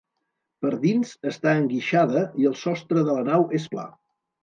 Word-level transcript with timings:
Per 0.65 0.71
dins 0.85 1.11
està 1.33 1.53
enguixada 1.59 2.25
i 2.45 2.51
el 2.53 2.59
sostre 2.65 3.07
de 3.07 3.11
la 3.21 3.31
nau 3.33 3.51
és 3.63 3.73
pla. 3.77 3.91